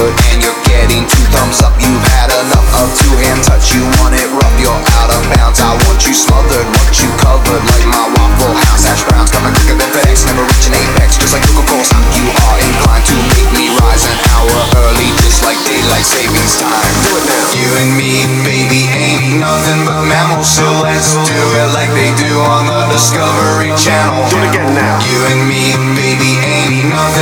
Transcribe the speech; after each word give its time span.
and 0.00 0.40
you're 0.40 0.56
getting 0.64 1.04
two 1.04 1.24
thumbs 1.36 1.60
up. 1.60 1.76
You've 1.76 2.00
had 2.16 2.32
enough 2.32 2.68
of 2.80 2.88
two 2.96 3.12
hand 3.20 3.44
touch. 3.44 3.76
You 3.76 3.84
want 4.00 4.16
it 4.16 4.28
rough, 4.32 4.56
you're 4.56 4.72
out 4.72 5.12
of 5.12 5.20
bounds. 5.36 5.60
I 5.60 5.76
want 5.84 6.00
you 6.08 6.16
smothered, 6.16 6.64
want 6.64 6.94
you 6.96 7.08
covered 7.20 7.60
like 7.60 7.84
my 7.84 8.04
waffle 8.16 8.56
house 8.72 8.88
hash 8.88 9.04
browns. 9.04 9.28
Coming 9.28 9.52
quicker 9.52 9.76
than 9.76 9.90
FedEx, 9.92 10.24
never 10.24 10.48
reach 10.48 10.66
an 10.72 10.80
apex. 10.80 11.20
Just 11.20 11.36
like 11.36 11.44
Coca 11.44 11.68
Cola 11.68 11.84
you 12.16 12.24
are 12.32 12.58
inclined 12.64 13.04
to 13.04 13.16
make 13.36 13.48
me 13.52 13.68
rise 13.84 14.04
an 14.08 14.16
hour 14.32 14.56
early, 14.80 15.12
just 15.20 15.44
like 15.44 15.60
daylight 15.68 16.06
savings 16.06 16.56
time. 16.56 16.92
Do 17.04 17.20
it 17.20 17.26
now. 17.28 17.52
You 17.52 17.68
and 17.84 17.92
me, 17.92 18.24
baby, 18.48 18.88
ain't 18.96 19.44
nothing 19.44 19.84
but 19.84 20.08
mammals, 20.08 20.48
so 20.48 20.64
let's 20.80 21.20
do 21.28 21.36
it 21.36 21.68
like 21.76 21.92
they 21.92 22.16
do 22.16 22.32
on 22.40 22.64
the 22.64 22.80
Discovery 22.96 23.76
Channel. 23.76 24.24
Do 24.32 24.40
it 24.40 24.56
again 24.56 24.72
now. 24.72 24.96
You 25.04 25.18
and 25.36 25.42
me, 25.44 25.76
baby, 25.92 26.40
ain't 26.40 26.88
nothing. 26.88 27.21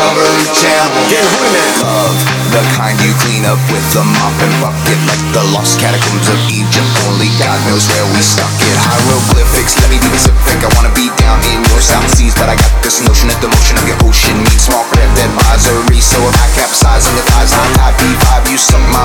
Discovery 0.00 0.48
Channel. 0.56 1.04
Get 1.12 1.20
horny 1.28 1.60
now. 1.60 1.84
Love, 1.84 2.16
the 2.56 2.62
kind 2.72 2.96
you 3.04 3.12
clean 3.20 3.44
up 3.44 3.60
with 3.68 3.84
a 4.00 4.04
mop 4.16 4.32
and 4.40 4.56
bucket 4.64 4.96
like 5.04 5.20
the 5.36 5.44
lost 5.52 5.76
catacombs 5.76 6.24
of 6.32 6.40
Egypt. 6.48 6.88
Only 7.04 7.28
God 7.36 7.60
knows 7.68 7.84
where 7.92 8.08
we 8.16 8.24
stuck 8.24 8.48
it. 8.64 8.76
Hieroglyphics, 8.80 9.76
let 9.76 9.92
me 9.92 10.00
be 10.00 10.08
specific. 10.16 10.64
I 10.64 10.72
wanna 10.72 10.88
be 10.96 11.12
down 11.20 11.36
in 11.52 11.60
your 11.68 11.84
South 11.84 12.08
Seas, 12.16 12.32
but 12.32 12.48
I 12.48 12.56
got 12.56 12.72
this 12.80 13.04
notion 13.04 13.28
that 13.28 13.44
the 13.44 13.52
motion 13.52 13.76
of 13.76 13.84
your 13.84 14.00
ocean 14.08 14.40
means 14.40 14.72
small 14.72 14.88
craft 14.88 15.20
advisory. 15.20 16.00
So 16.00 16.16
if 16.24 16.36
I 16.40 16.48
capsize 16.56 17.04
on 17.04 17.12
your 17.20 17.26
thighs, 17.36 17.52
I'm 17.52 17.76
happy 17.84 18.08
vibe. 18.24 18.48
You 18.48 18.56
sunk 18.56 18.88
my 18.88 19.04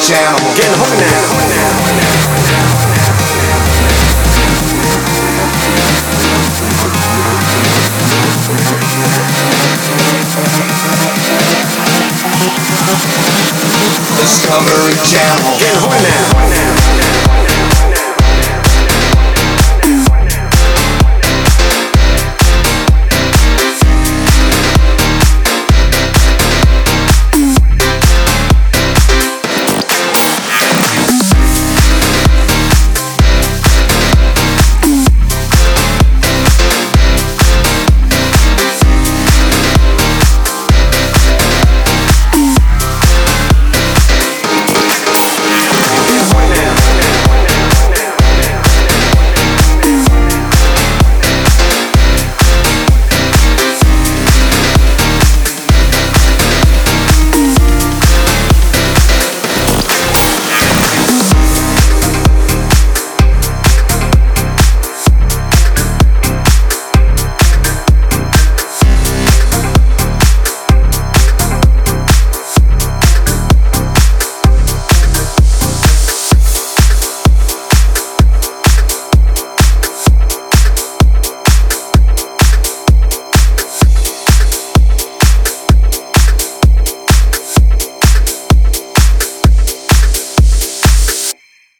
Discovery 0.00 0.16
Channel. 0.16 0.56
Get 0.56 0.72
horny 0.80 1.04
now. 1.04 1.90
Channel. 15.04 15.58
Get 15.58 15.76
horny 15.76 16.39